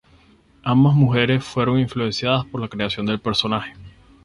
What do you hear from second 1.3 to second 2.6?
fueron una influencia